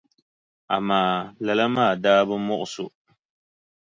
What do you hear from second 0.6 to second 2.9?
Amaa lala maa daa bi muɣisi o.